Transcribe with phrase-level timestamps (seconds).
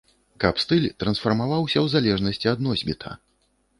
[0.43, 3.11] Каб стыль трансфармаваўся у залежнасці ад носьбіта.